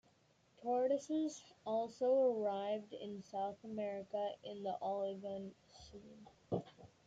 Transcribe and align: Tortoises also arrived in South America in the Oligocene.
Tortoises 0.63 1.43
also 1.63 2.11
arrived 2.33 2.91
in 2.91 3.21
South 3.21 3.63
America 3.63 4.31
in 4.43 4.63
the 4.63 4.75
Oligocene. 4.81 5.51